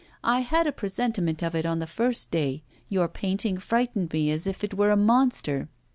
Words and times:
I 0.23 0.39
had 0.39 0.65
a 0.65 0.71
presentiment 0.71 1.43
of 1.43 1.53
it 1.53 1.63
on 1.63 1.77
the 1.77 1.85
first 1.85 2.31
day; 2.31 2.63
your 2.89 3.07
painting 3.07 3.59
frightened 3.59 4.11
me 4.11 4.31
as 4.31 4.47
if 4.47 4.63
it 4.63 4.73
were 4.73 4.89
a 4.89 4.97
monster. 4.97 5.69